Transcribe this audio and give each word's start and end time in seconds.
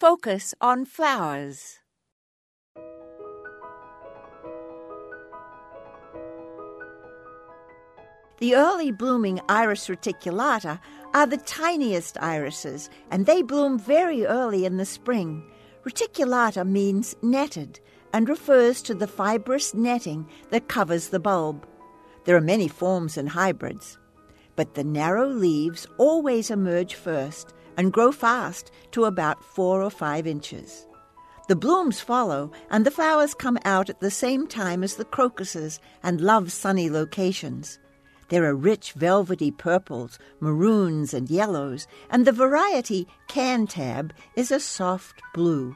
Focus 0.00 0.54
on 0.60 0.84
flowers. 0.84 1.80
The 8.38 8.54
early 8.54 8.92
blooming 8.92 9.40
Iris 9.48 9.88
reticulata 9.88 10.78
are 11.14 11.26
the 11.26 11.36
tiniest 11.38 12.16
irises, 12.22 12.88
and 13.10 13.26
they 13.26 13.42
bloom 13.42 13.76
very 13.76 14.24
early 14.24 14.64
in 14.64 14.76
the 14.76 14.84
spring. 14.84 15.42
Reticulata 15.84 16.64
means 16.64 17.16
netted 17.20 17.80
and 18.12 18.28
refers 18.28 18.80
to 18.82 18.94
the 18.94 19.08
fibrous 19.08 19.74
netting 19.74 20.28
that 20.50 20.68
covers 20.68 21.08
the 21.08 21.18
bulb. 21.18 21.66
There 22.24 22.36
are 22.36 22.40
many 22.40 22.68
forms 22.68 23.16
and 23.16 23.28
hybrids, 23.28 23.98
but 24.54 24.74
the 24.74 24.84
narrow 24.84 25.26
leaves 25.26 25.88
always 25.98 26.52
emerge 26.52 26.94
first 26.94 27.52
and 27.78 27.92
grow 27.92 28.12
fast 28.12 28.70
to 28.90 29.06
about 29.06 29.42
four 29.42 29.82
or 29.82 29.88
five 29.88 30.26
inches. 30.26 30.86
The 31.48 31.56
blooms 31.56 32.00
follow, 32.00 32.52
and 32.70 32.84
the 32.84 32.90
flowers 32.90 33.32
come 33.32 33.56
out 33.64 33.88
at 33.88 34.00
the 34.00 34.10
same 34.10 34.46
time 34.46 34.84
as 34.84 34.96
the 34.96 35.06
crocuses 35.06 35.80
and 36.02 36.20
love 36.20 36.52
sunny 36.52 36.90
locations. 36.90 37.78
There 38.28 38.44
are 38.44 38.54
rich 38.54 38.92
velvety 38.92 39.50
purples, 39.50 40.18
maroons, 40.40 41.14
and 41.14 41.30
yellows, 41.30 41.86
and 42.10 42.26
the 42.26 42.32
variety 42.32 43.08
Cantab 43.28 44.10
is 44.36 44.50
a 44.50 44.60
soft 44.60 45.22
blue. 45.32 45.74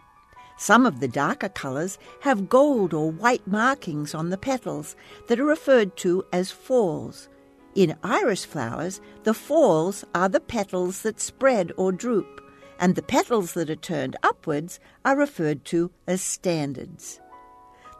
Some 0.58 0.84
of 0.84 1.00
the 1.00 1.08
darker 1.08 1.48
colors 1.48 1.98
have 2.20 2.50
gold 2.50 2.92
or 2.92 3.10
white 3.10 3.46
markings 3.46 4.14
on 4.14 4.28
the 4.28 4.36
petals 4.36 4.94
that 5.28 5.40
are 5.40 5.44
referred 5.44 5.96
to 5.98 6.24
as 6.32 6.50
falls. 6.50 7.30
In 7.74 7.96
iris 8.02 8.44
flowers, 8.44 9.00
the 9.22 9.34
falls 9.34 10.04
are 10.14 10.28
the 10.28 10.40
petals 10.40 11.02
that 11.02 11.20
spread 11.20 11.72
or 11.76 11.90
droop, 11.92 12.42
and 12.78 12.94
the 12.94 13.02
petals 13.02 13.54
that 13.54 13.70
are 13.70 13.76
turned 13.76 14.16
upwards 14.22 14.78
are 15.04 15.16
referred 15.16 15.64
to 15.66 15.90
as 16.06 16.20
standards. 16.20 17.20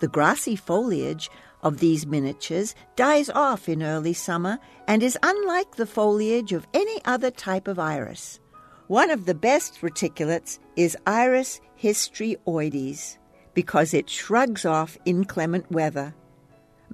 The 0.01 0.09
grassy 0.09 0.57
foliage 0.57 1.31
of 1.63 1.79
these 1.79 2.07
miniatures 2.07 2.75
dies 2.97 3.31
off 3.31 3.69
in 3.69 3.83
early 3.83 4.13
summer 4.13 4.59
and 4.87 5.03
is 5.03 5.17
unlike 5.23 5.77
the 5.77 5.87
foliage 5.87 6.53
of 6.53 6.67
any 6.75 7.01
other 7.05 7.31
type 7.31 7.69
of 7.69 7.79
iris. 7.79 8.41
One 8.89 9.11
of 9.11 9.25
the 9.25 9.35
best 9.35 9.81
reticulates 9.81 10.59
is 10.77 10.99
Iris 11.07 11.61
histrioides 11.81 13.17
because 13.55 13.95
it 13.95 14.11
shrugs 14.11 14.67
off 14.67 14.99
inclement 15.05 15.71
weather. 15.71 16.15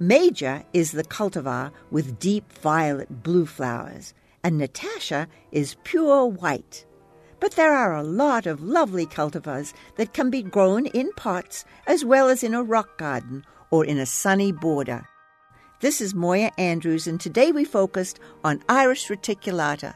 Major 0.01 0.63
is 0.71 0.93
the 0.93 1.03
cultivar 1.03 1.73
with 1.91 2.19
deep 2.19 2.49
violet 2.53 3.21
blue 3.21 3.45
flowers, 3.45 4.13
and 4.45 4.57
Natasha 4.57 5.27
is 5.51 5.75
pure 5.83 6.25
white. 6.25 6.85
But 7.41 7.57
there 7.57 7.75
are 7.75 7.97
a 7.97 8.03
lot 8.03 8.45
of 8.45 8.63
lovely 8.63 9.05
cultivars 9.05 9.73
that 9.97 10.13
can 10.13 10.29
be 10.29 10.41
grown 10.41 10.85
in 10.85 11.11
pots 11.17 11.65
as 11.85 12.05
well 12.05 12.29
as 12.29 12.45
in 12.45 12.53
a 12.53 12.63
rock 12.63 12.97
garden 12.97 13.43
or 13.71 13.83
in 13.83 13.97
a 13.97 14.05
sunny 14.05 14.53
border. 14.53 15.05
This 15.81 15.99
is 15.99 16.15
Moya 16.15 16.51
Andrews, 16.57 17.05
and 17.05 17.19
today 17.19 17.51
we 17.51 17.65
focused 17.65 18.21
on 18.41 18.63
Iris 18.69 19.07
reticulata. 19.07 19.95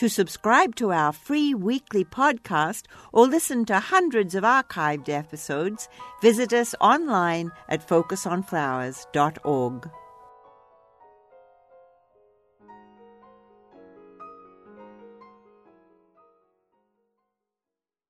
To 0.00 0.08
subscribe 0.08 0.74
to 0.76 0.92
our 0.92 1.12
free 1.12 1.52
weekly 1.52 2.06
podcast 2.06 2.84
or 3.12 3.26
listen 3.26 3.66
to 3.66 3.78
hundreds 3.78 4.34
of 4.34 4.44
archived 4.44 5.10
episodes, 5.10 5.90
visit 6.22 6.54
us 6.54 6.74
online 6.80 7.52
at 7.68 7.86
focusonflowers.org. 7.86 9.90